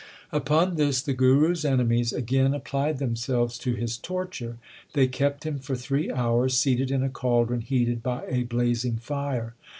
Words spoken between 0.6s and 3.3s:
this the Guru s enemies again applied them